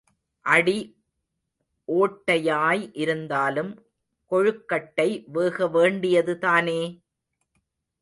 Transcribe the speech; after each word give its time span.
அடி 0.45 0.77
ஓட்டையாய் 1.87 2.89
இருந்தாலும் 2.93 3.71
கொழுக்கட்டை 4.31 5.09
வேக 5.27 5.67
வேண்டியது 5.67 6.37
தானே? 6.37 6.81